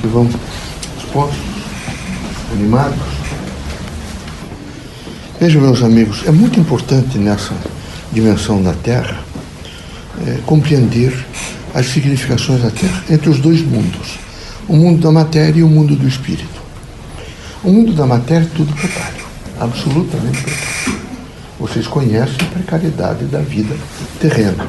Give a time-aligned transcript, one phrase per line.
[0.00, 0.28] que vão
[0.96, 1.38] dispostos,
[2.52, 2.98] animados.
[5.40, 7.54] Vejam, meus amigos, é muito importante nessa
[8.12, 9.20] dimensão da Terra
[10.26, 11.14] é, compreender
[11.74, 14.18] as significações da Terra entre os dois mundos,
[14.66, 16.58] o mundo da matéria e o mundo do espírito.
[17.62, 19.24] O mundo da matéria é tudo precário,
[19.60, 20.98] absolutamente precário.
[21.60, 23.76] Vocês conhecem a precariedade da vida
[24.20, 24.66] terrena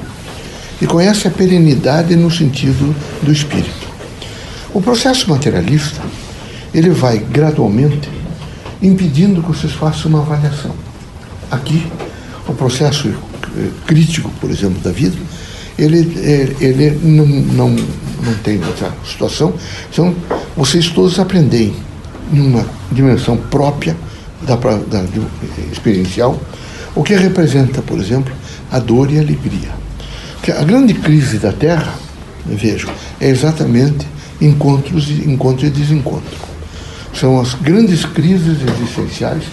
[0.82, 3.89] e conhecem a perenidade no sentido do espírito.
[4.74, 6.02] O processo materialista
[6.74, 8.10] ele vai gradualmente
[8.82, 10.74] impedindo que vocês façam uma avaliação.
[11.50, 11.86] Aqui,
[12.48, 15.18] o processo eh, crítico, por exemplo, da vida,
[15.78, 19.54] ele, ele, ele não, não, não tem essa situação.
[19.92, 20.16] Então,
[20.56, 21.74] vocês todos aprendem
[22.32, 23.98] em uma dimensão própria
[24.42, 25.04] da, da,
[25.72, 26.40] experiencial
[26.96, 28.34] o que representa, por exemplo,
[28.72, 29.70] a dor e a alegria.
[30.36, 31.94] Porque a grande crise da Terra,
[32.46, 34.08] vejo, é exatamente
[34.42, 36.38] encontros, encontro e desencontro.
[37.14, 39.44] São as grandes crises existenciais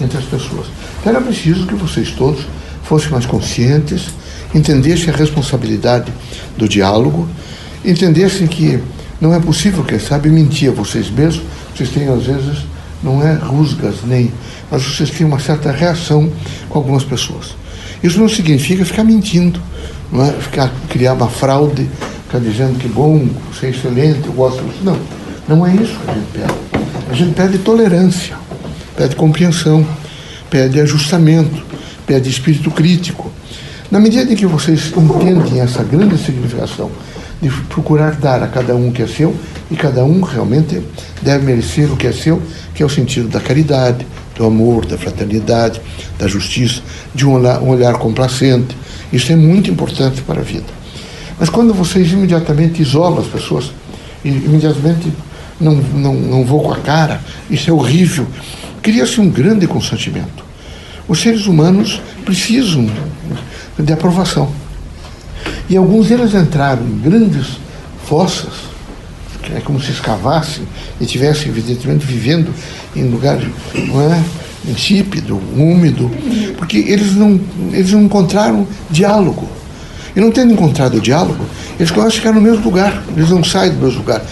[0.00, 0.66] entre as pessoas.
[1.00, 2.44] Então era preciso que vocês todos
[2.84, 4.08] fossem mais conscientes,
[4.54, 6.12] entendessem a responsabilidade
[6.56, 7.28] do diálogo,
[7.84, 8.78] entendessem que
[9.20, 11.44] não é possível, quem sabe, mentir a vocês mesmos.
[11.74, 12.64] Vocês têm, às vezes,
[13.02, 14.32] não é rusgas nem,
[14.70, 16.30] mas vocês têm uma certa reação
[16.68, 17.54] com algumas pessoas.
[18.02, 19.60] Isso não significa ficar mentindo,
[20.10, 20.32] não é?
[20.32, 21.88] ficar, criar uma fraude,
[22.32, 24.64] ficar dizendo que bom, você é excelente, eu gosto.
[24.82, 24.98] Não,
[25.46, 26.54] não é isso que a gente pede.
[27.10, 28.34] A gente pede tolerância,
[28.96, 29.86] pede compreensão,
[30.48, 31.62] pede ajustamento,
[32.06, 33.30] pede espírito crítico.
[33.90, 36.90] Na medida em que vocês entendem essa grande significação
[37.42, 39.36] de procurar dar a cada um o que é seu,
[39.70, 40.80] e cada um realmente
[41.20, 42.40] deve merecer o que é seu,
[42.74, 45.82] que é o sentido da caridade, do amor, da fraternidade,
[46.18, 46.80] da justiça,
[47.14, 47.34] de um
[47.68, 48.74] olhar complacente.
[49.12, 50.81] Isso é muito importante para a vida.
[51.38, 53.72] Mas quando vocês imediatamente isolam as pessoas,
[54.24, 55.12] imediatamente
[55.60, 58.26] não, não, não vou com a cara, isso é horrível.
[58.80, 60.44] Cria-se um grande consentimento.
[61.08, 62.88] Os seres humanos precisam
[63.78, 64.50] de aprovação.
[65.68, 67.58] E alguns deles entraram em grandes
[68.04, 68.52] fossas,
[69.42, 70.64] que é como se escavassem
[71.00, 72.52] e estivessem, evidentemente, vivendo
[72.94, 73.38] em lugar
[73.88, 74.22] não é,
[74.68, 76.10] insípido, úmido,
[76.56, 77.40] porque eles não,
[77.72, 79.48] eles não encontraram diálogo.
[80.14, 81.44] E não tendo encontrado o diálogo,
[81.78, 84.22] eles começam a ficar no mesmo lugar, eles não saem do mesmo lugar.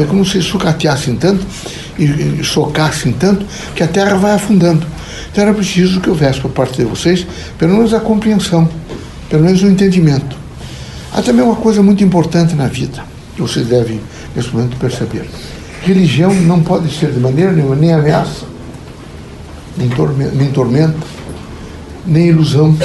[0.00, 1.46] É como se sucateassem tanto
[1.98, 4.86] e socassem tanto que a terra vai afundando.
[5.30, 7.26] Então era preciso que houvesse por parte de vocês,
[7.58, 8.68] pelo menos a compreensão,
[9.28, 10.36] pelo menos o entendimento.
[11.12, 13.04] Há também uma coisa muito importante na vida,
[13.36, 14.00] que vocês devem,
[14.34, 15.28] nesse momento, perceber.
[15.82, 18.46] Religião não pode ser de maneira nenhuma nem ameaça,
[19.76, 19.88] nem
[20.50, 21.06] tormento,
[22.06, 22.76] nem ilusão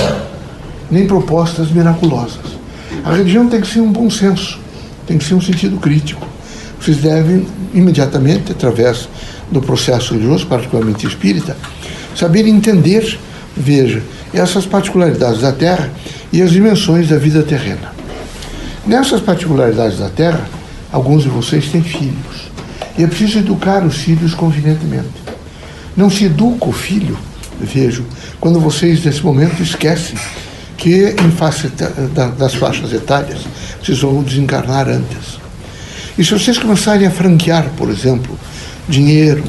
[0.90, 2.58] nem propostas miraculosas.
[3.04, 4.60] A religião tem que ser um bom senso,
[5.06, 6.26] tem que ser um sentido crítico.
[6.80, 9.08] Vocês devem, imediatamente, através
[9.52, 11.58] do processo religioso, particularmente espírita,
[12.16, 13.18] saber entender,
[13.56, 14.02] veja,
[14.34, 15.92] essas particularidades da Terra
[16.32, 17.94] e as dimensões da vida terrena.
[18.86, 20.48] Nessas particularidades da Terra,
[20.92, 22.52] alguns de vocês têm filhos.
[22.98, 25.08] E é preciso educar os filhos convenientemente.
[25.96, 27.18] Não se educa o filho,
[27.60, 28.06] vejo,
[28.40, 30.18] quando vocês, nesse momento, esquecem
[30.78, 31.72] que em face
[32.38, 33.42] das faixas etárias
[33.84, 35.40] vocês vão desencarnar antes.
[36.18, 38.38] E se vocês começarem a franquear, por exemplo,
[38.88, 39.44] dinheiro,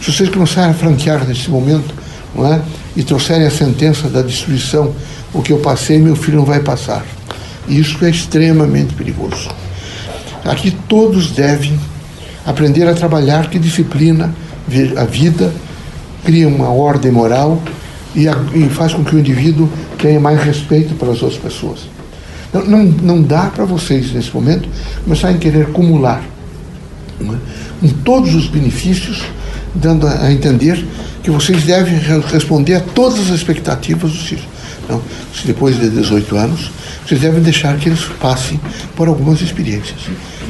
[0.00, 1.94] se vocês começarem a franquear nesse momento,
[2.34, 2.60] não é?
[2.96, 4.94] e trouxerem a sentença da destruição,
[5.32, 7.04] o que eu passei, meu filho não vai passar.
[7.68, 9.48] Isso é extremamente perigoso.
[10.44, 11.78] Aqui todos devem
[12.44, 14.34] aprender a trabalhar que disciplina
[14.96, 15.52] a vida,
[16.24, 17.62] cria uma ordem moral
[18.14, 21.80] e, e faz com que o indivíduo tenha mais respeito pelas outras pessoas.
[22.52, 24.68] Não, não, não dá para vocês, nesse momento,
[25.04, 26.22] começarem a querer acumular
[27.20, 27.36] é?
[27.80, 29.22] com todos os benefícios,
[29.74, 30.84] dando a, a, entender
[31.22, 31.98] que vocês devem
[32.32, 34.44] responder a todas as expectativas dos filhos.
[34.88, 35.00] Não,
[35.32, 36.70] se depois de 18 anos,
[37.06, 38.60] vocês devem deixar que eles passem
[38.96, 40.00] por algumas experiências.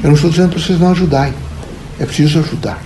[0.02, 1.34] Eu não estou dizendo para vocês não ajudarem,
[1.98, 2.82] é preciso ajudar.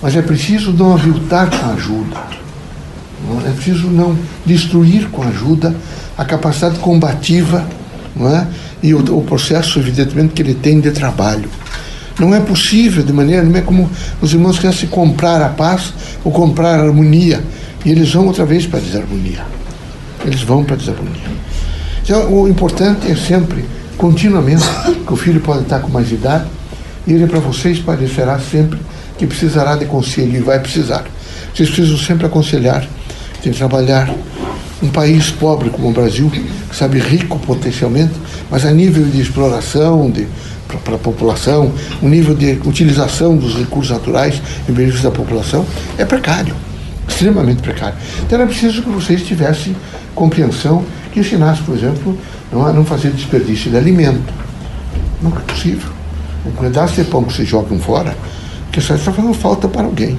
[0.00, 2.42] Mas é preciso não aviltar com a ajuda
[3.46, 5.74] é preciso não destruir com ajuda
[6.16, 7.66] a capacidade combativa
[8.14, 8.46] não é?
[8.82, 11.48] e o, o, processo, evidentemente, que ele tem de trabalho.
[12.18, 13.88] Não é possível, de maneira nenhuma, é como
[14.20, 17.42] os irmãos querem comprar a paz ou comprar a harmonia.
[17.84, 19.44] E eles vão outra vez para a desarmonia.
[20.24, 21.30] Eles vão para a desarmonia.
[22.04, 23.64] Então, o importante é sempre,
[23.96, 24.64] continuamente,
[25.06, 26.44] que o filho pode estar com mais idade,
[27.06, 28.78] e ele para vocês parecerá sempre
[29.16, 31.04] que precisará de conselho, e vai precisar.
[31.54, 32.86] Vocês precisam sempre aconselhar
[33.42, 34.12] tem que trabalhar.
[34.82, 36.30] Um país pobre como o Brasil,
[36.72, 38.14] sabe, rico potencialmente,
[38.50, 40.26] mas a nível de exploração, de
[40.78, 45.66] para a população, o nível de utilização dos recursos naturais em benefício da população
[45.98, 46.54] é precário,
[47.06, 47.94] extremamente precário.
[48.22, 49.76] Então era preciso que vocês tivessem
[50.14, 52.18] compreensão que ensinasse, por exemplo,
[52.50, 54.32] não a não fazer desperdício de alimento.
[55.20, 55.90] Não é possível.
[56.46, 58.16] Um pedaço de pão que vocês jogam fora,
[58.70, 60.18] que só está fazendo falta para alguém.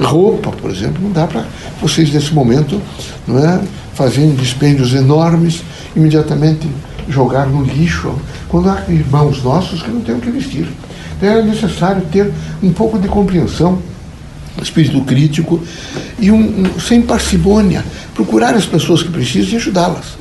[0.00, 1.44] Roupa, por exemplo, não dá para
[1.80, 2.80] vocês nesse momento
[3.26, 3.60] não é,
[3.94, 5.62] fazerem dispêndios enormes,
[5.96, 6.68] imediatamente
[7.08, 8.14] jogar no lixo,
[8.48, 10.68] quando há irmãos nossos que não têm o que vestir.
[11.16, 12.30] Então é necessário ter
[12.62, 13.80] um pouco de compreensão,
[14.62, 15.60] espírito crítico
[16.18, 17.84] e um, um, sem parcimônia,
[18.14, 20.16] procurar as pessoas que precisam e ajudá-las.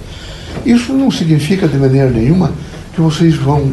[0.65, 2.51] Isso não significa de maneira nenhuma
[2.95, 3.71] que vocês vão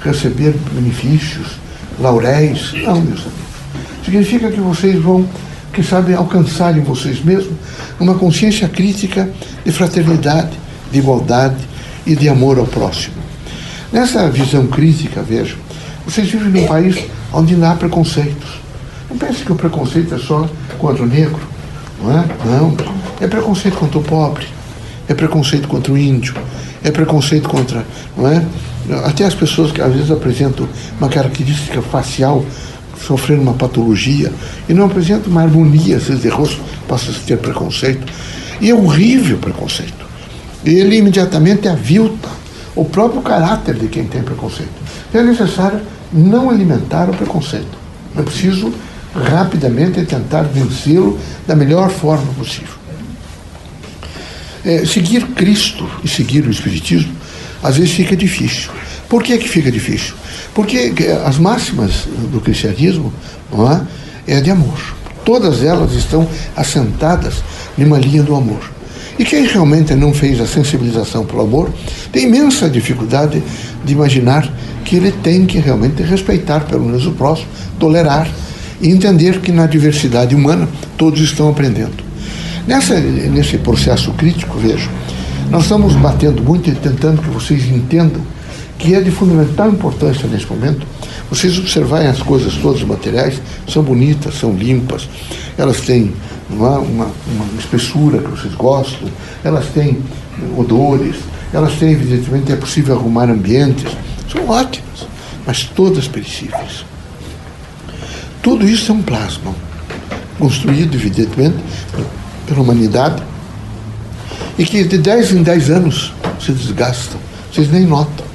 [0.00, 1.58] receber benefícios,
[1.98, 2.72] lauréis.
[2.74, 3.49] Não, meus amigos.
[4.10, 5.24] Significa que vocês vão,
[5.72, 7.54] que sabe, alcançar em vocês mesmos
[8.00, 9.30] uma consciência crítica
[9.64, 10.50] de fraternidade,
[10.90, 11.54] de igualdade
[12.04, 13.14] e de amor ao próximo.
[13.92, 15.58] Nessa visão crítica, vejo,
[16.04, 16.98] vocês vivem num país
[17.32, 18.60] onde não há preconceitos.
[19.08, 21.40] Não pense que o preconceito é só contra o negro,
[22.02, 22.24] não é?
[22.46, 22.76] Não.
[23.20, 24.44] É preconceito contra o pobre,
[25.06, 26.34] é preconceito contra o índio,
[26.82, 27.86] é preconceito contra,
[28.16, 28.44] não é?
[29.04, 30.68] Até as pessoas que às vezes apresentam
[30.98, 32.44] uma característica facial
[33.06, 34.32] sofrendo uma patologia
[34.68, 38.06] e não apresentam uma harmonia, às vezes, de rosto, passa a ter preconceito.
[38.60, 40.06] E é horrível o preconceito.
[40.64, 42.28] Ele imediatamente avilta
[42.74, 44.72] o próprio caráter de quem tem preconceito.
[45.08, 45.80] Então é necessário
[46.12, 47.78] não alimentar o preconceito.
[48.16, 48.72] É preciso
[49.14, 52.74] rapidamente tentar vencê-lo da melhor forma possível.
[54.64, 57.14] É, seguir Cristo e seguir o Espiritismo
[57.62, 58.70] às vezes fica difícil.
[59.08, 60.14] Por que, que fica difícil?
[60.54, 60.92] Porque
[61.24, 63.12] as máximas do cristianismo
[63.52, 63.82] não é,
[64.26, 64.78] é de amor.
[65.24, 66.26] Todas elas estão
[66.56, 67.42] assentadas
[67.76, 68.60] numa linha do amor.
[69.18, 71.70] E quem realmente não fez a sensibilização pelo amor
[72.10, 73.42] tem imensa dificuldade
[73.84, 74.50] de imaginar
[74.84, 77.48] que ele tem que realmente respeitar pelo menos o próximo,
[77.78, 78.26] tolerar
[78.80, 80.66] e entender que na diversidade humana
[80.96, 82.02] todos estão aprendendo.
[82.66, 84.90] Nessa, nesse processo crítico, vejo,
[85.50, 88.22] nós estamos batendo muito e tentando que vocês entendam
[88.80, 90.86] que é de fundamental importância nesse momento
[91.28, 95.08] vocês observarem as coisas todas, os materiais, são bonitas, são limpas,
[95.56, 96.12] elas têm
[96.48, 99.08] uma, uma, uma espessura que vocês gostam,
[99.44, 100.02] elas têm
[100.56, 101.16] odores,
[101.52, 103.92] elas têm, evidentemente, é possível arrumar ambientes,
[104.32, 105.06] são ótimas,
[105.46, 106.84] mas todas perecíveis.
[108.42, 109.54] Tudo isso é um plasma,
[110.38, 111.58] construído, evidentemente,
[112.46, 113.22] pela humanidade,
[114.58, 117.16] e que de 10 em 10 anos se desgasta,
[117.52, 118.29] vocês nem notam.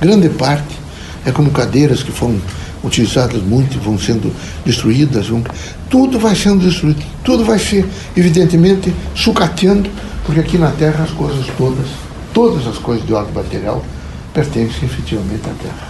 [0.00, 0.78] Grande parte
[1.26, 2.40] é como cadeiras que foram
[2.84, 4.32] utilizadas muito vão sendo
[4.64, 5.28] destruídas.
[5.28, 5.42] Vão...
[5.90, 7.86] Tudo vai sendo destruído, tudo vai ser,
[8.16, 9.90] evidentemente, sucateando,
[10.24, 11.86] porque aqui na Terra as coisas todas,
[12.32, 13.84] todas as coisas de ordem material,
[14.32, 15.88] pertencem efetivamente à Terra.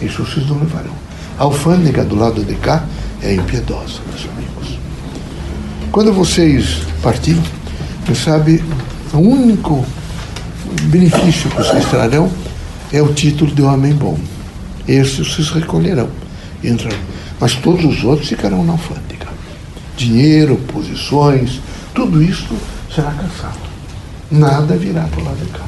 [0.00, 0.92] Isso vocês não levarão.
[1.38, 2.84] A alfândega do lado de cá
[3.22, 4.78] é impiedosa, meus amigos.
[5.90, 7.42] Quando vocês partirem,
[8.04, 8.62] quem sabe,
[9.12, 9.84] o único
[10.90, 12.30] benefício que vocês trarão
[12.92, 14.18] é o título de homem bom.
[14.86, 16.08] Esses vocês recolherão,
[16.64, 16.98] entrarão.
[17.40, 19.28] Mas todos os outros ficarão na alfândega.
[19.96, 21.60] Dinheiro, posições,
[21.94, 22.54] tudo isso
[22.94, 23.58] será caçado.
[24.30, 25.64] Nada virá para o lado de cá.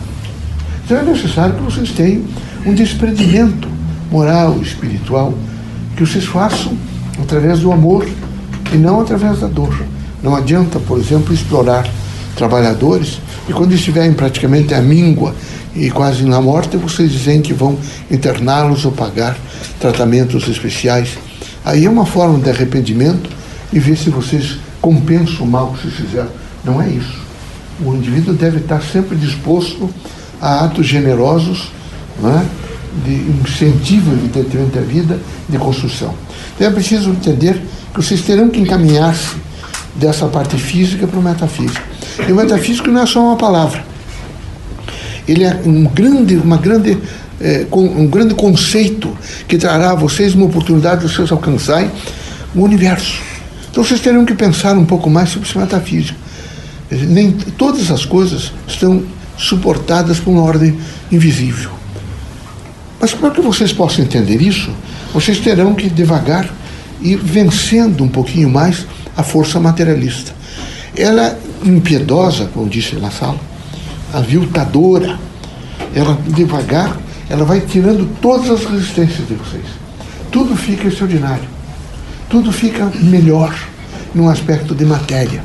[0.84, 2.24] Então é necessário que vocês tenham
[2.66, 3.68] um desprendimento
[4.10, 5.34] moral, espiritual,
[5.96, 6.76] que vocês façam
[7.22, 8.06] através do amor
[8.72, 9.74] e não através da dor.
[10.22, 11.88] Não adianta, por exemplo, explorar
[12.36, 15.34] trabalhadores e quando estiverem praticamente à míngua
[15.74, 17.78] e quase na morte, vocês dizem que vão
[18.10, 19.36] interná-los ou pagar
[19.78, 21.10] tratamentos especiais.
[21.64, 23.30] Aí é uma forma de arrependimento
[23.72, 26.28] e ver se vocês compensam o mal que vocês fizeram.
[26.64, 27.20] Não é isso.
[27.84, 29.88] O indivíduo deve estar sempre disposto
[30.40, 31.70] a atos generosos,
[32.24, 32.44] é?
[33.04, 36.12] de incentivo, evidentemente, à vida, de construção.
[36.54, 37.62] Então é preciso entender
[37.94, 39.36] que vocês terão que encaminhar-se
[39.94, 41.80] dessa parte física para o metafísico.
[42.26, 43.89] E o metafísico não é só uma palavra
[45.26, 46.98] ele é um grande, uma grande,
[47.40, 51.90] é, um grande conceito que trará a vocês uma oportunidade de vocês alcançarem
[52.54, 53.20] o universo.
[53.70, 56.18] Então vocês terão que pensar um pouco mais sobre esse metafísico.
[56.90, 59.02] Nem todas as coisas estão
[59.38, 60.76] suportadas por uma ordem
[61.10, 61.70] invisível.
[63.00, 64.70] Mas para que vocês possam entender isso,
[65.14, 66.50] vocês terão que devagar
[67.00, 68.86] ir vencendo um pouquinho mais
[69.16, 70.32] a força materialista.
[70.96, 73.38] Ela impiedosa, como disse na sala,
[74.12, 75.18] aviltadora,
[75.94, 76.98] ela devagar,
[77.28, 79.64] ela vai tirando todas as resistências de vocês.
[80.30, 81.48] Tudo fica extraordinário.
[82.28, 83.54] Tudo fica melhor
[84.14, 85.42] num aspecto de matéria.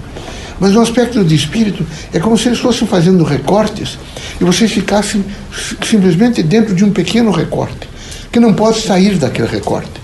[0.59, 3.97] Mas no aspecto de espírito, é como se eles fossem fazendo recortes
[4.39, 5.23] e vocês ficassem
[5.83, 7.89] simplesmente dentro de um pequeno recorte.
[8.31, 10.01] que não pode sair daquele recorte.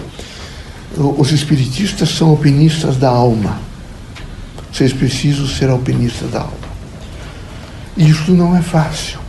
[0.96, 3.60] Os espiritistas são alpinistas da alma.
[4.72, 6.71] Vocês precisam ser alpinistas da alma.
[8.01, 9.20] Isso não é fácil.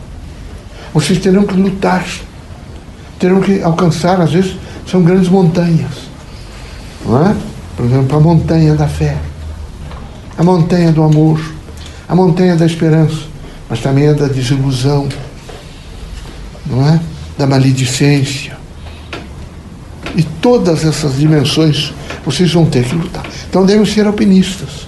[0.94, 2.06] Vocês terão que lutar,
[3.18, 4.56] terão que alcançar, às vezes,
[4.90, 5.90] são grandes montanhas.
[7.04, 7.36] Não é?
[7.76, 9.18] Por exemplo, a montanha da fé,
[10.38, 11.38] a montanha do amor,
[12.08, 13.24] a montanha da esperança,
[13.68, 15.06] mas também a da desilusão,
[16.66, 16.98] não é?
[17.36, 18.56] Da maledicência.
[20.16, 21.92] E todas essas dimensões
[22.24, 23.26] vocês vão ter que lutar.
[23.50, 24.86] Então devem ser alpinistas,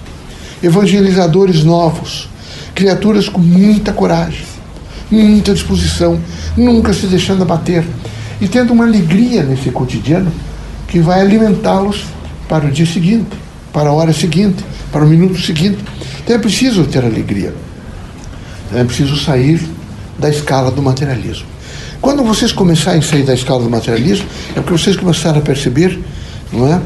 [0.63, 2.29] evangelizadores novos,
[2.75, 4.45] criaturas com muita coragem,
[5.09, 6.19] muita disposição,
[6.57, 7.85] nunca se deixando abater
[8.41, 10.31] e tendo uma alegria nesse cotidiano
[10.87, 12.03] que vai alimentá-los
[12.49, 13.29] para o dia seguinte,
[13.71, 15.77] para a hora seguinte, para o minuto seguinte.
[16.23, 17.53] Então é preciso ter alegria.
[18.67, 19.61] Então é preciso sair
[20.19, 21.47] da escala do materialismo.
[22.01, 25.99] Quando vocês começarem a sair da escala do materialismo, é porque vocês começaram a perceber
[26.51, 26.81] não é,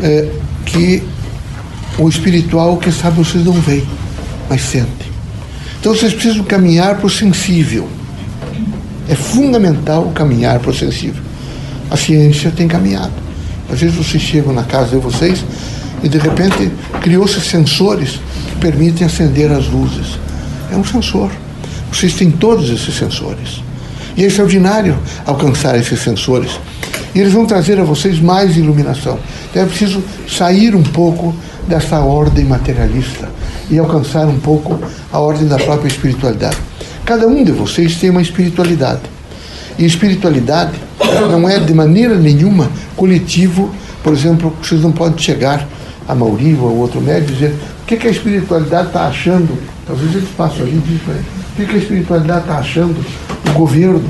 [0.00, 0.28] é
[0.64, 1.02] que
[1.98, 3.86] o espiritual, quem sabe, vocês não veem,
[4.48, 5.09] mas sentem.
[5.80, 7.88] Então vocês precisam caminhar para o sensível.
[9.08, 11.22] É fundamental caminhar para o sensível.
[11.90, 13.12] A ciência tem caminhado.
[13.72, 15.42] Às vezes vocês chegam na casa de vocês
[16.02, 16.70] e de repente
[17.00, 18.20] criou-se sensores
[18.50, 20.18] que permitem acender as luzes.
[20.70, 21.30] É um sensor.
[21.90, 23.62] Vocês têm todos esses sensores.
[24.18, 26.60] E é extraordinário alcançar esses sensores.
[27.14, 29.18] E eles vão trazer a vocês mais iluminação.
[29.48, 31.34] Então é preciso sair um pouco
[31.66, 33.30] dessa ordem materialista
[33.70, 34.78] e alcançar um pouco
[35.12, 36.58] a ordem da própria espiritualidade.
[37.04, 39.00] Cada um de vocês tem uma espiritualidade.
[39.78, 40.72] E espiritualidade
[41.30, 45.66] não é de maneira nenhuma coletivo, por exemplo, vocês não podem chegar
[46.06, 49.56] a Mauri ou outro médico e dizer o que, que a espiritualidade está achando.
[49.86, 53.04] Talvez eles passam ali e dizem o que, que a espiritualidade está achando
[53.44, 54.02] do governo.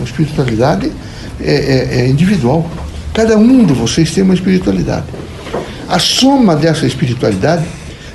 [0.00, 0.92] A espiritualidade
[1.40, 2.68] é, é, é individual.
[3.12, 5.06] Cada um de vocês tem uma espiritualidade.
[5.88, 7.64] A soma dessa espiritualidade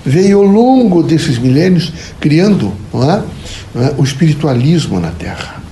[0.06, 3.24] veio ao longo desses milênios criando é?
[3.80, 3.94] É?
[3.98, 5.64] o espiritualismo na Terra.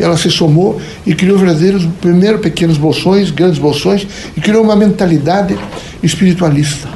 [0.00, 4.06] Ela se somou e criou verdadeiros, primeiro pequenos bolsões, grandes bolsões,
[4.36, 5.56] e criou uma mentalidade
[6.02, 6.88] espiritualista.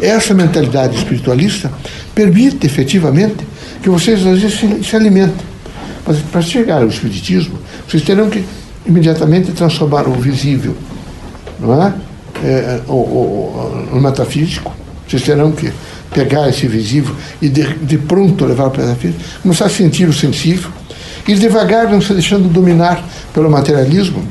[0.00, 1.72] Essa mentalidade espiritualista
[2.14, 3.46] permite efetivamente
[3.82, 5.46] que vocês às vezes se, se alimentem.
[6.06, 7.58] Mas para chegar ao espiritismo,
[7.88, 8.44] vocês terão que
[8.86, 10.76] imediatamente transformar o visível,
[11.58, 11.94] não é?
[12.42, 14.74] É o, o, o metafísico,
[15.06, 15.72] vocês terão que
[16.14, 20.12] pegar esse visível e de, de pronto levar para a metafísica, começar a sentir o
[20.12, 20.70] sensível,
[21.26, 24.24] e devagar não se deixando dominar pelo materialismo,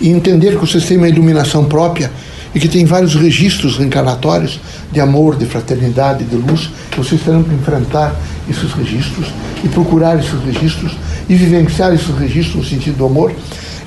[0.00, 2.10] e entender que vocês têm uma iluminação própria
[2.54, 4.60] e que tem vários registros reencarnatórios
[4.92, 8.14] de amor, de fraternidade, de luz, vocês terão que enfrentar
[8.48, 9.26] esses registros
[9.62, 10.96] e procurar esses registros
[11.28, 13.32] e vivenciar esses registros no sentido do amor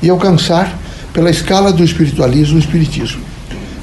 [0.01, 0.77] e alcançar,
[1.13, 3.21] pela escala do espiritualismo, o espiritismo.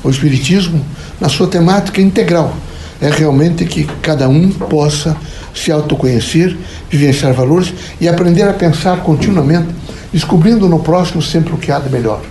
[0.03, 0.85] O espiritismo,
[1.21, 2.55] na sua temática integral,
[3.01, 5.17] é realmente que cada um possa
[5.55, 6.57] se autoconhecer,
[6.91, 9.69] vivenciar valores e aprender a pensar continuamente,
[10.13, 12.23] descobrindo no próximo sempre o que há de melhor.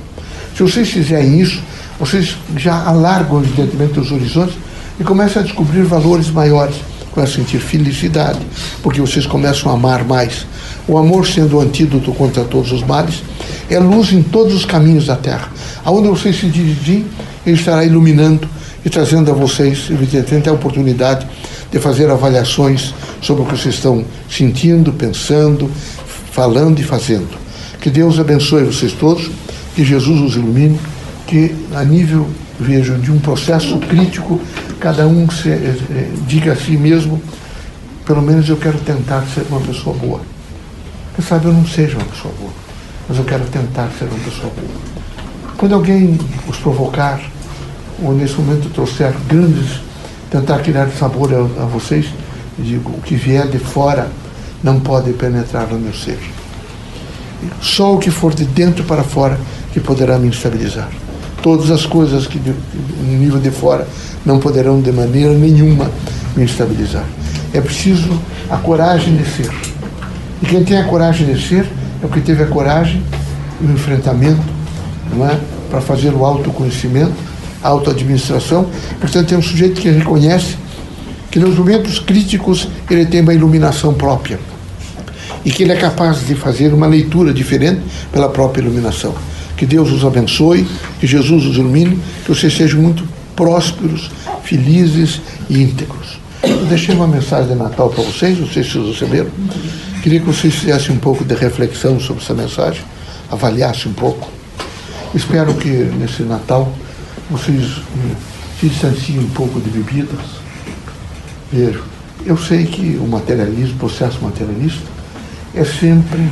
[0.56, 1.62] Se vocês fizerem isso,
[2.00, 4.56] vocês já alargam, evidentemente, os horizontes
[5.00, 6.76] e começam a descobrir valores maiores,
[7.12, 8.40] começam a sentir felicidade,
[8.82, 10.46] porque vocês começam a amar mais.
[10.88, 13.24] O amor, sendo o antídoto contra todos os males,
[13.70, 15.52] é luz em todos os caminhos da terra.
[15.84, 17.06] Aonde vocês se dirigirem,
[17.46, 18.48] ele estará iluminando
[18.84, 21.26] e trazendo a vocês, evidentemente, a oportunidade
[21.72, 25.70] de fazer avaliações sobre o que vocês estão sentindo, pensando,
[26.32, 27.36] falando e fazendo.
[27.82, 29.32] Que Deus abençoe vocês todos,
[29.76, 30.80] que Jesus os ilumine,
[31.26, 32.28] que a nível,
[32.60, 34.40] vejo, de um processo crítico,
[34.80, 37.22] cada um se, eh, eh, diga a si mesmo,
[38.06, 40.35] pelo menos eu quero tentar ser uma pessoa boa.
[41.16, 42.52] Quem sabe eu não seja uma pessoa boa,
[43.08, 44.82] mas eu quero tentar ser uma pessoa boa.
[45.58, 47.22] Quando alguém os provocar,
[48.04, 49.80] ou nesse momento trouxer grandes,
[50.30, 52.08] tentar criar sabor a, a vocês,
[52.60, 54.10] digo, o que vier de fora
[54.62, 56.20] não pode penetrar no meu ser.
[57.62, 59.40] Só o que for de dentro para fora
[59.72, 60.90] que poderá me estabilizar.
[61.42, 63.88] Todas as coisas que no nível de fora
[64.26, 65.90] não poderão de maneira nenhuma
[66.36, 67.06] me estabilizar.
[67.54, 68.20] É preciso
[68.50, 69.75] a coragem de ser.
[70.42, 71.66] E quem tem a coragem de ser
[72.02, 73.02] é o que teve a coragem
[73.62, 74.44] e o enfrentamento,
[75.14, 75.40] não é?
[75.70, 77.14] Para fazer o autoconhecimento
[77.66, 78.70] autoadministração.
[79.00, 80.56] Portanto, é um sujeito que reconhece
[81.32, 84.40] que nos momentos críticos ele tem uma iluminação própria
[85.44, 89.14] e que ele é capaz de fazer uma leitura diferente pela própria iluminação.
[89.58, 90.68] Que Deus os abençoe,
[91.00, 94.10] que Jesus os ilumine, que vocês sejam muito prósperos,
[94.44, 96.20] felizes e íntegros.
[96.44, 99.30] Eu deixei uma mensagem de Natal para vocês, não sei se vocês receberam.
[100.06, 102.84] Queria que vocês fizessem um pouco de reflexão sobre essa mensagem,
[103.32, 104.30] avaliasse um pouco.
[105.16, 106.72] Espero que nesse Natal
[107.28, 107.82] vocês
[108.60, 110.20] se distanciem um pouco de bebidas.
[111.52, 111.84] Vejo,
[112.24, 114.84] eu sei que o materialismo, o processo materialista,
[115.56, 116.30] é sempre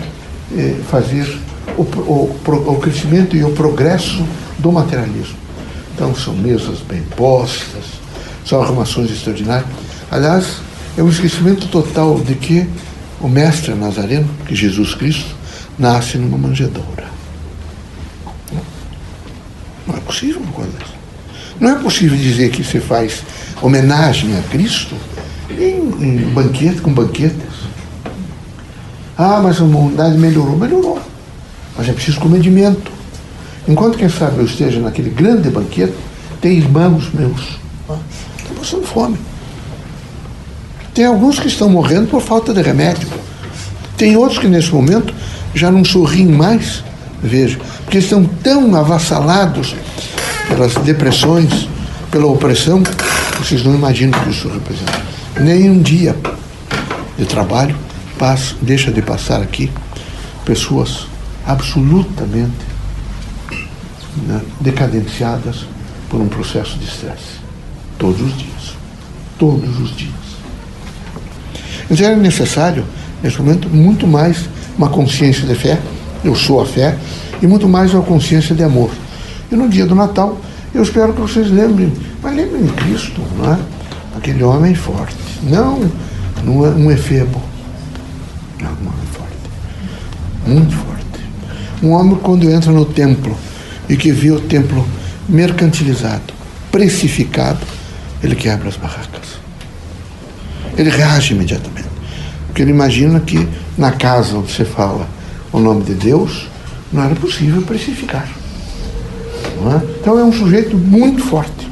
[0.55, 1.35] eh, fazer
[1.75, 4.23] o, o, o crescimento e o progresso
[4.59, 5.37] do materialismo.
[5.95, 7.85] Então são mesas bem postas,
[8.45, 9.67] são arrumações extraordinárias.
[10.11, 10.57] Aliás,
[10.95, 12.69] é um esquecimento total de que
[13.23, 15.33] o mestre Nazareno, que Jesus Cristo,
[15.79, 17.05] nasce numa manjedoura.
[19.87, 20.93] Não é possível uma coisa dessa.
[21.59, 23.23] Não é possível dizer que você faz
[23.61, 24.95] homenagem a Cristo
[25.49, 27.63] em, em banquete, com banquetes.
[29.17, 30.57] Ah, mas a humanidade melhorou.
[30.57, 31.01] Melhorou.
[31.77, 32.91] Mas é preciso comedimento.
[33.67, 35.93] Enquanto, quem sabe, eu esteja naquele grande banquete,
[36.41, 37.57] tem irmãos meus.
[38.37, 39.17] Estão passando fome.
[40.93, 43.07] Tem alguns que estão morrendo por falta de remédio.
[43.97, 45.13] Tem outros que nesse momento
[45.55, 46.83] já não sorriem mais,
[47.21, 49.75] veja, porque estão tão avassalados
[50.47, 51.67] pelas depressões,
[52.11, 52.83] pela opressão,
[53.39, 55.01] vocês não imaginam o que isso representa.
[55.39, 56.15] Nem um dia
[57.17, 57.75] de trabalho
[58.17, 59.71] passa, deixa de passar aqui
[60.45, 61.07] pessoas
[61.45, 62.65] absolutamente
[64.27, 65.65] né, decadenciadas
[66.09, 67.41] por um processo de estresse.
[67.97, 68.75] Todos os dias.
[69.39, 70.22] Todos os dias.
[71.89, 72.85] Então era necessário,
[73.21, 75.79] nesse momento, muito mais uma consciência de fé,
[76.23, 76.95] eu sou a fé,
[77.41, 78.89] e muito mais uma consciência de amor.
[79.51, 80.39] E no dia do Natal,
[80.73, 83.59] eu espero que vocês lembrem, mas lembrem Cristo, não é?
[84.17, 85.91] Aquele homem forte, não,
[86.43, 87.41] não é um efebo,
[88.61, 90.93] não, um homem forte, muito forte.
[91.83, 93.37] Um homem quando entra no templo
[93.89, 94.87] e que vê o templo
[95.27, 96.33] mercantilizado,
[96.71, 97.59] precificado,
[98.23, 99.37] ele quebra as barracas.
[100.77, 101.72] Ele reage imediatamente.
[102.53, 105.09] Porque ele imagina que na casa onde você fala
[105.51, 106.47] o nome de Deus,
[106.91, 108.29] não era possível precificar.
[109.71, 109.97] É?
[109.99, 111.67] Então é um sujeito muito forte.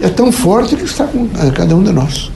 [0.00, 2.32] É tão forte que está com cada um de nós.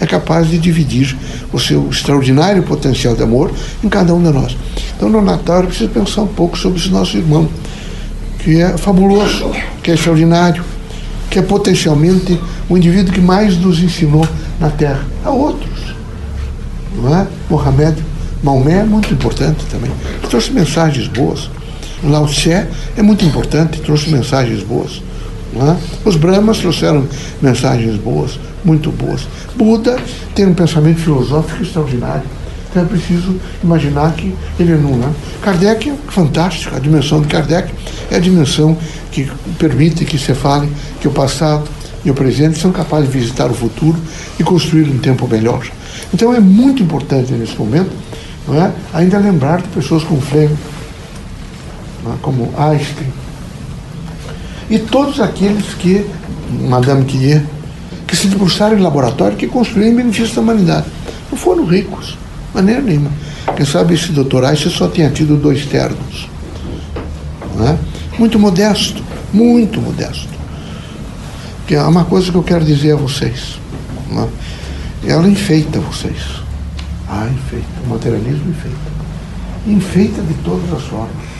[0.00, 1.14] É capaz de dividir
[1.52, 4.56] o seu extraordinário potencial de amor em cada um de nós.
[4.96, 7.46] Então no Natal eu preciso pensar um pouco sobre esse nosso irmão,
[8.38, 9.50] que é fabuloso,
[9.82, 10.64] que é extraordinário,
[11.28, 14.26] que é potencialmente o indivíduo que mais nos ensinou
[14.58, 15.04] na Terra.
[15.22, 15.73] Há outros.
[16.96, 17.26] Não é?
[17.50, 17.96] Mohamed,
[18.42, 19.90] Maomé é muito importante também.
[20.28, 21.50] Trouxe mensagens boas.
[22.02, 25.02] Lao Tse é muito importante, trouxe mensagens boas.
[25.56, 25.76] É?
[26.08, 27.06] Os Brahmas trouxeram
[27.40, 29.26] mensagens boas, muito boas.
[29.56, 29.96] Buda
[30.34, 32.24] tem um pensamento filosófico extraordinário.
[32.70, 34.96] Então é preciso imaginar que ele não.
[34.96, 35.12] Né?
[35.40, 37.72] Kardec é fantástico, a dimensão de Kardec
[38.10, 38.76] é a dimensão
[39.12, 40.68] que permite que se fale
[41.00, 41.68] que o passado
[42.04, 43.96] e o presente são capazes de visitar o futuro
[44.40, 45.64] e construir um tempo melhor.
[46.12, 47.90] Então é muito importante nesse momento
[48.46, 48.72] não é?
[48.92, 50.56] ainda lembrar de pessoas como Fleming,
[52.06, 52.16] é?
[52.20, 53.12] como Einstein,
[54.68, 56.06] e todos aqueles que,
[56.68, 57.42] Madame Curie,
[58.06, 60.86] que se debruçaram em laboratório, que construíram em benefício da humanidade.
[61.30, 62.16] Não foram ricos,
[62.54, 63.10] maneira nenhuma.
[63.56, 66.28] Quem sabe esse doutor Einstein só tinha tido dois ternos.
[67.60, 67.76] É?
[68.18, 70.28] Muito modesto, muito modesto.
[71.66, 73.58] Que é uma coisa que eu quero dizer a vocês.
[74.12, 74.43] É?
[75.06, 76.42] Ela enfeita vocês.
[77.08, 77.66] Ah, enfeita.
[77.86, 78.94] O materialismo enfeita.
[79.66, 81.34] Enfeita de todas as formas.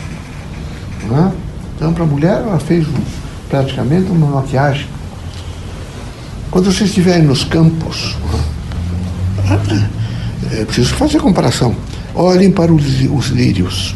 [1.03, 1.31] É?
[1.75, 2.87] Então, para a mulher, ela fez
[3.49, 4.87] praticamente uma maquiagem.
[6.49, 8.15] Quando vocês estiverem nos campos,
[10.51, 11.75] é preciso fazer comparação.
[12.13, 13.95] Olhem para os, os lírios.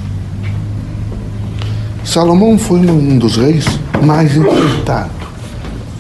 [2.03, 3.65] Salomão foi um dos reis
[4.03, 5.11] mais enfeitado,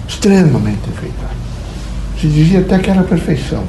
[0.07, 1.28] extremamente enfeitado.
[2.19, 3.63] Se dizia até que era perfeição.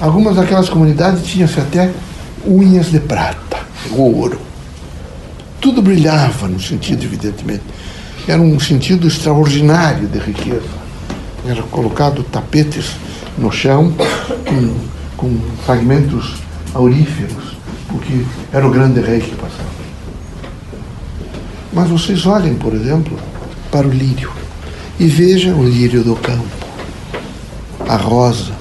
[0.00, 1.92] Algumas daquelas comunidades tinham-se até
[2.44, 3.58] unhas de prata,
[3.92, 4.40] ouro.
[5.60, 7.62] Tudo brilhava no sentido, evidentemente.
[8.26, 10.82] Era um sentido extraordinário de riqueza.
[11.46, 12.92] Era colocado tapetes
[13.38, 13.94] no chão
[14.46, 14.74] com,
[15.16, 16.34] com fragmentos
[16.74, 17.56] auríferos,
[17.88, 19.70] porque era o grande rei que passava.
[21.72, 23.18] Mas vocês olhem, por exemplo,
[23.70, 24.30] para o lírio
[24.98, 26.61] e vejam o lírio do campo,
[27.88, 28.52] a rosa,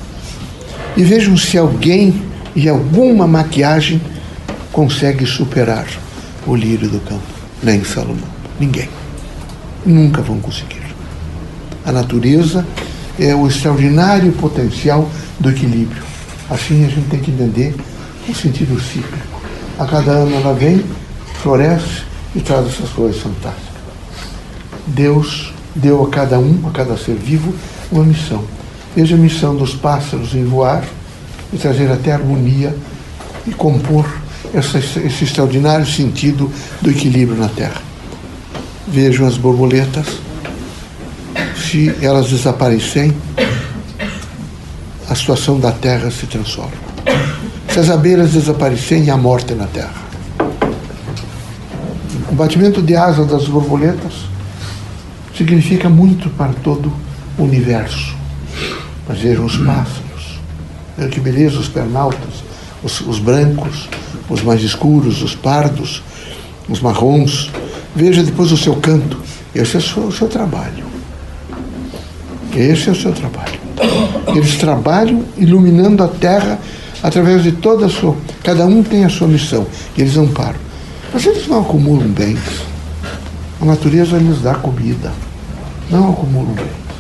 [0.96, 2.22] e vejam se alguém
[2.56, 4.02] e alguma maquiagem
[4.72, 5.88] consegue superar
[6.46, 7.22] o lírio do campo,
[7.62, 8.30] nem Salomão.
[8.60, 8.90] Ninguém.
[9.86, 10.82] Nunca vão conseguir.
[11.86, 12.66] A natureza
[13.20, 16.04] é o extraordinário potencial do equilíbrio.
[16.50, 17.76] Assim a gente tem que entender
[18.28, 19.42] o sentido cíclico.
[19.80, 20.84] A cada ano ela vem,
[21.42, 22.04] floresce
[22.36, 23.82] e traz essas coisas fantásticas.
[24.88, 27.54] Deus deu a cada um, a cada ser vivo,
[27.92, 28.44] uma missão.
[28.96, 30.84] Veja a missão dos pássaros em voar
[31.54, 32.76] e trazer até harmonia
[33.48, 34.06] e compor
[34.54, 36.52] essa, esse extraordinário sentido
[36.82, 37.82] do equilíbrio na Terra.
[38.88, 40.08] Vejam as borboletas,
[41.56, 43.16] se elas desaparecerem,
[45.10, 46.92] a situação da Terra se transforma.
[47.72, 50.02] Se as abelhas desaparecerem, há morte na Terra.
[52.30, 54.14] O batimento de asas das borboletas
[55.36, 56.92] significa muito para todo
[57.38, 58.21] o universo.
[59.12, 60.40] Mas vejam os pássaros,
[60.98, 62.46] vejam que beleza os pernaltas,
[62.82, 63.90] os, os brancos,
[64.30, 66.02] os mais escuros, os pardos,
[66.70, 67.52] os marrons.
[67.94, 69.18] Veja depois o seu canto.
[69.54, 70.86] Esse é o seu, o seu trabalho.
[72.56, 73.60] Esse é o seu trabalho.
[74.34, 76.58] Eles trabalham iluminando a terra
[77.04, 78.16] através de toda a sua.
[78.42, 79.68] Cada um tem a sua missão.
[79.98, 80.60] E eles amparam.
[81.14, 82.40] Mas eles não acumulam bens.
[83.62, 85.12] A natureza lhes dá comida.
[85.90, 86.91] Não acumulam bens.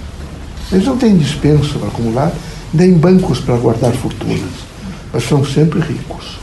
[0.71, 2.31] Eles não têm dispensa para acumular,
[2.73, 4.71] nem bancos para guardar fortunas.
[5.11, 6.39] Mas são sempre ricos.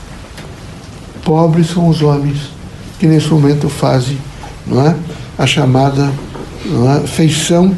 [1.24, 2.50] Pobres são os homens
[2.98, 4.18] que nesse momento fazem
[4.66, 4.94] não é,
[5.38, 6.12] a chamada
[6.66, 7.74] é, feição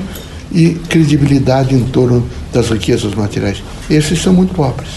[0.51, 3.63] e credibilidade em torno das riquezas materiais.
[3.89, 4.89] Esses são muito pobres.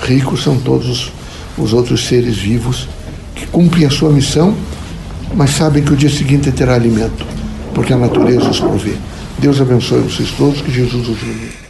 [0.00, 1.12] Ricos são todos os,
[1.58, 2.88] os outros seres vivos
[3.34, 4.54] que cumprem a sua missão,
[5.34, 7.26] mas sabem que o dia seguinte terá alimento,
[7.74, 8.94] porque a natureza os provê.
[9.42, 11.61] Deus abençoe vocês todos, que Jesus os ilumine.